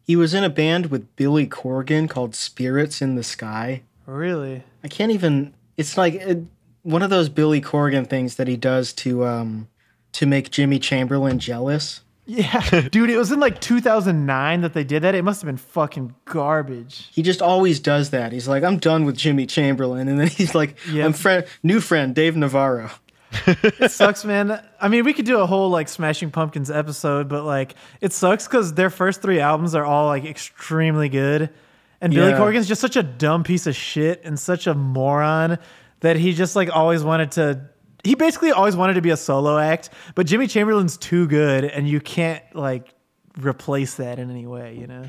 [0.06, 3.82] He was in a band with Billy Corgan called Spirits in the Sky.
[4.06, 4.62] Really.
[4.82, 5.54] I can't even.
[5.76, 6.38] It's like it,
[6.82, 9.68] one of those Billy Corgan things that he does to um
[10.12, 12.02] to make Jimmy Chamberlin jealous.
[12.28, 15.14] Yeah, dude, it was in like 2009 that they did that.
[15.14, 17.08] It must have been fucking garbage.
[17.12, 18.32] He just always does that.
[18.32, 21.06] He's like, I'm done with Jimmy Chamberlin, and then he's like, Yep.
[21.06, 22.90] I'm friend, new friend, Dave Navarro.
[23.46, 24.60] it sucks, man.
[24.80, 28.46] I mean, we could do a whole like Smashing Pumpkins episode, but like it sucks
[28.46, 31.50] because their first three albums are all like extremely good,
[32.00, 32.36] and Billy Yeah.
[32.38, 35.58] Corgan's just such a dumb piece of shit and such a moron
[36.00, 37.68] that he just like always wanted to.
[38.04, 41.88] He basically always wanted to be a solo act, but Jimmy Chamberlin's too good, and
[41.88, 42.94] you can't like
[43.38, 45.04] replace that in any way, you know.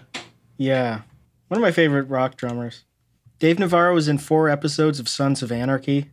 [0.58, 1.02] Yeah.
[1.50, 2.84] One of my favorite rock drummers.
[3.39, 6.12] Dave Navarro was in four episodes of Sons of Anarchy.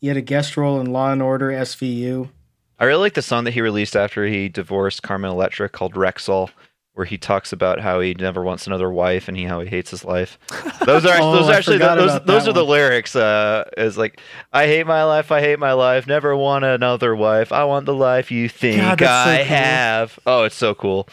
[0.00, 2.30] He had a guest role in Law and Order SVU.
[2.78, 6.50] I really like the song that he released after he divorced Carmen Electra called Rexall,
[6.94, 9.90] where he talks about how he never wants another wife and he how he hates
[9.90, 10.38] his life.
[10.84, 13.14] Those are Oh, those are actually forgot those those that are the lyrics.
[13.16, 14.20] Uh, is like
[14.52, 17.52] I hate my life, I hate my life, never want another wife.
[17.52, 19.46] I want the life you think God, that's so I cool.
[19.46, 20.18] have.
[20.26, 21.08] Oh, it's so cool.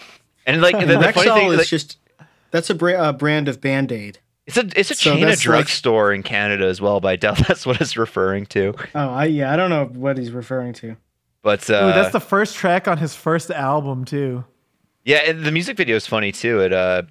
[0.46, 1.98] And like the, the funny thing, is like, just
[2.52, 4.18] that's a bra- uh, brand of Band Aid.
[4.48, 7.10] it's a it's a so chain of that's like- drugstore in Canada as well, but
[7.10, 8.74] I doubt that's what it's referring to.
[8.96, 10.98] Oh, I yeah, I don't know what he's referring to.
[11.44, 14.44] But uh, Ooh, that's the first track on his first album too.
[15.10, 16.60] Yeah, and the music video is funny too.
[16.60, 17.02] It uh,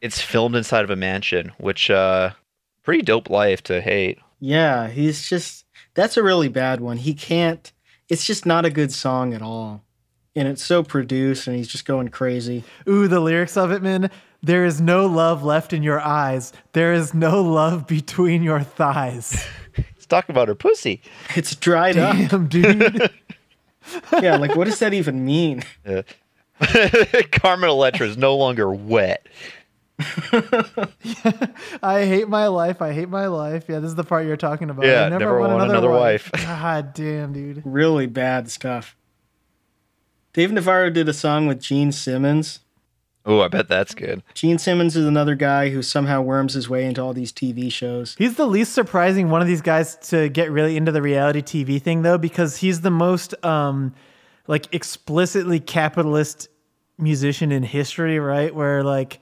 [0.00, 2.30] it's filmed inside of a mansion, which uh,
[2.82, 4.18] pretty dope life to hate.
[4.40, 6.96] Yeah, he's just that's a really bad one.
[6.96, 7.70] He can't.
[8.08, 9.84] It's just not a good song at all,
[10.34, 12.64] and it's so produced, and he's just going crazy.
[12.88, 14.10] Ooh, the lyrics of it, man.
[14.42, 16.54] There is no love left in your eyes.
[16.72, 19.46] There is no love between your thighs.
[19.76, 21.02] Let's talk about her pussy.
[21.36, 22.48] It's dried up.
[22.48, 23.10] Dude.
[24.20, 25.62] Yeah, like what does that even mean?
[25.86, 26.02] Uh,
[27.32, 29.26] Carmen Electra is no longer wet.
[31.82, 32.80] I hate my life.
[32.80, 33.64] I hate my life.
[33.68, 34.86] Yeah, this is the part you're talking about.
[34.86, 36.30] Yeah, I never want another wife.
[36.36, 37.62] God damn, dude.
[37.64, 38.96] Really bad stuff.
[40.32, 42.60] Dave Navarro did a song with Gene Simmons.
[43.26, 44.22] Oh, I bet that's good.
[44.34, 48.14] Gene Simmons is another guy who somehow worms his way into all these TV shows.
[48.16, 51.82] He's the least surprising one of these guys to get really into the reality TV
[51.82, 53.94] thing, though, because he's the most um,
[54.48, 56.48] like explicitly capitalist
[56.98, 58.52] musician in history, right?
[58.52, 59.20] Where like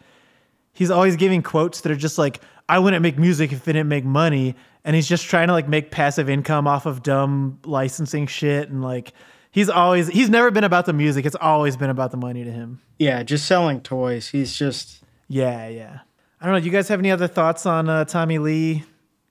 [0.73, 3.89] he's always giving quotes that are just like, "I wouldn't make music if it didn't
[3.89, 8.27] make money," and he's just trying to like make passive income off of dumb licensing
[8.27, 9.13] shit, and like
[9.51, 12.51] he's always he's never been about the music; it's always been about the money to
[12.51, 12.81] him.
[12.99, 14.29] Yeah, just selling toys.
[14.29, 15.99] He's just Yeah, yeah.
[16.41, 16.61] I don't know.
[16.61, 18.85] Do you guys have any other thoughts on uh, Tommy Lee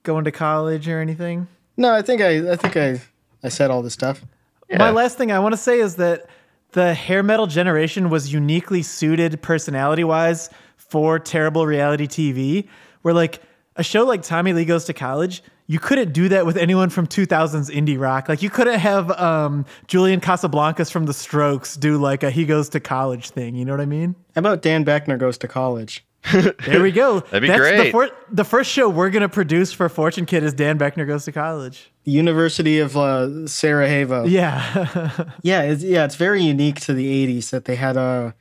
[0.03, 1.47] going to college or anything?
[1.77, 1.93] no.
[1.93, 3.01] I think I I think I
[3.43, 4.23] I said all this stuff.
[4.69, 6.27] My last thing I want to say is that
[6.71, 12.67] the hair metal generation was uniquely suited personality wise for terrible reality TV.
[13.01, 13.41] Where like
[13.75, 17.07] a show like Tommy Lee Goes to College, you couldn't do that with anyone from
[17.07, 18.29] 2000s indie rock.
[18.29, 22.69] Like you couldn't have um, Julian Casablancas from The Strokes do like a he goes
[22.69, 23.55] to college thing.
[23.55, 24.15] You know what I mean?
[24.35, 26.05] How about Dan Boeckner goes to college?
[26.65, 27.19] There we go.
[27.31, 27.91] That'd be The, great.
[27.91, 31.31] fir- the first show we're gonna produce for Fortune Kid is Dan Boeckner Goes to
[31.31, 31.91] College.
[32.03, 34.25] The University of uh, Sarajevo.
[34.25, 35.25] Yeah.
[35.43, 38.31] Yeah, it's, yeah, it's very unique to the '80s that they had uh,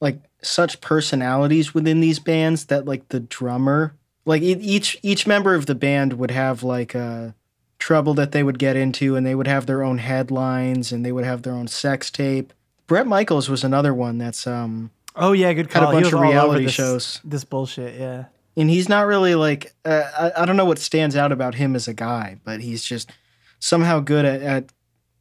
[0.00, 5.66] like such personalities within these bands that like the drummer, like each each member of
[5.66, 7.30] the band would have like uh,
[7.78, 11.12] trouble that they would get into, and they would have their own headlines, and they
[11.12, 12.52] would have their own sex tape.
[12.86, 15.92] Bret Michaels was another one that's um, oh yeah, good Had a call.
[15.92, 17.20] bunch of reality this, shows.
[17.24, 17.98] This bullshit.
[17.98, 18.24] Yeah.
[18.56, 21.74] and he's not really like uh, I, I don't know what stands out about him
[21.76, 23.10] as a guy, but he's just
[23.58, 24.72] somehow good at, at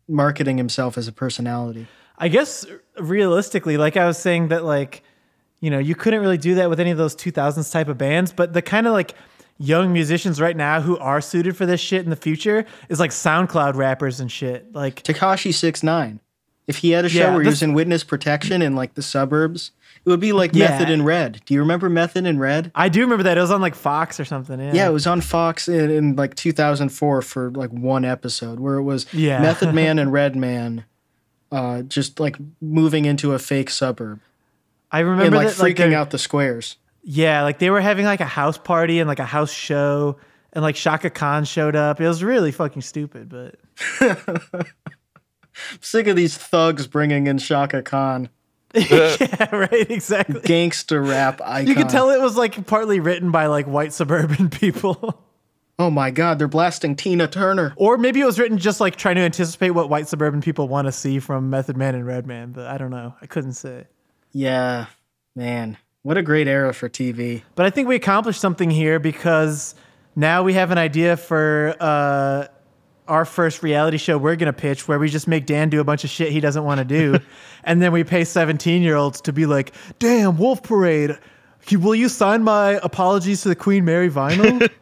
[0.07, 1.87] marketing himself as a personality.
[2.17, 2.65] I guess
[2.99, 5.03] realistically, like I was saying that like,
[5.61, 8.31] you know, you couldn't really do that with any of those 2000s type of bands,
[8.33, 9.13] but the kind of like
[9.57, 13.11] young musicians right now who are suited for this shit in the future is like
[13.11, 14.73] SoundCloud rappers and shit.
[14.73, 16.19] Like Tekashi Six Nine.
[16.67, 19.01] If he had a show Yeah, where he was in witness protection in like the
[19.01, 19.71] suburbs,
[20.05, 20.69] it would be like Yeah.
[20.69, 21.41] Method in Red.
[21.45, 22.71] Do you remember Method in Red?
[22.75, 24.59] I do remember that it was on like Fox or something.
[24.59, 24.73] Yeah.
[24.73, 28.83] Yeah, it was on Fox in, in like 2004 for like one episode where it
[28.83, 29.41] was Yeah.
[29.41, 30.85] Method Man and Redman,
[31.51, 34.19] uh, just like moving into a fake suburb
[34.91, 36.77] I and remember like that, freaking they're- out the squares.
[37.05, 40.17] Yeah, like they were having like a house party and like a house show,
[40.53, 41.99] and like Chaka Khan showed up.
[41.99, 43.55] It was really fucking stupid, but
[43.99, 44.65] I'm
[45.81, 48.29] Sick of these thugs bringing in Chaka Khan,
[48.89, 50.41] yeah, right, exactly.
[50.41, 51.67] gangster rap icon.
[51.67, 55.23] You could tell it was like partly written by like white suburban people.
[55.77, 57.73] Oh my God, they're blasting Tina Turner.
[57.75, 60.87] Or maybe it was written just like trying to anticipate what white suburban people want
[60.87, 63.13] to see from Method Man and Redman, but I don't know.
[63.21, 63.85] I couldn't say.
[64.31, 64.87] Yeah,
[65.35, 67.43] man, what a great era for TV.
[67.55, 69.75] But I think we accomplished something here because
[70.15, 72.47] now we have an idea for uh,
[73.07, 75.83] our first reality show we're going to pitch where we just make Dan do a
[75.83, 77.19] bunch of shit he doesn't want to do.
[77.63, 81.17] and then we pay 17 year olds to be like, damn, Wolf Parade,
[81.71, 84.69] will you sign my apologies to the Queen Mary vinyl?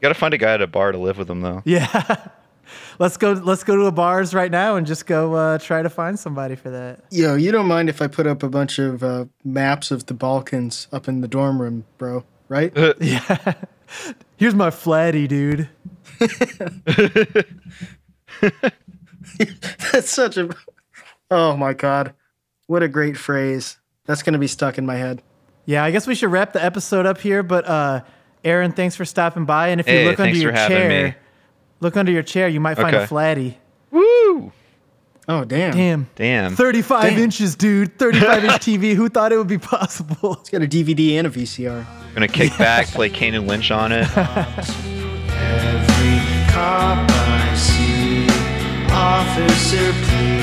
[0.00, 1.60] You gotta find a guy at a bar to live with him though.
[1.66, 2.28] yeah.
[2.98, 3.32] let's go.
[3.32, 6.56] Let's go to a bars right now and just go uh, try to find somebody
[6.56, 7.04] for that.
[7.10, 10.14] Yo, you don't mind if I put up a bunch of uh, maps of the
[10.14, 12.24] Balkans up in the dorm room, bro?
[12.48, 12.72] Right?
[12.98, 13.54] Yeah.
[14.40, 15.68] Here's my flatty, dude.
[19.92, 20.48] That's such a.
[21.30, 22.14] Oh my god,
[22.66, 23.78] what a great phrase.
[24.06, 25.22] That's gonna be stuck in my head.
[25.66, 27.42] Yeah, I guess we should wrap the episode up here.
[27.42, 28.00] But uh,
[28.42, 29.68] Aaron, thanks for stopping by.
[29.68, 31.14] And if you Hey, look under your chair, me.
[31.80, 33.58] look under your chair, you might find a flatty.
[33.90, 34.52] Woo!
[35.30, 35.72] Oh damn!
[35.76, 36.08] Damn!
[36.16, 36.56] Damn!
[36.56, 37.20] Thirty-five damn.
[37.20, 37.96] inches, dude.
[37.96, 38.96] Thirty-five inch TV.
[38.96, 40.32] Who thought it would be possible?
[40.40, 41.86] It's got a DVD and a VCR.
[41.86, 42.58] I'm gonna kick yeah.
[42.58, 44.08] back, play Kane and Lynch on it.
[48.92, 50.39] Officer, please.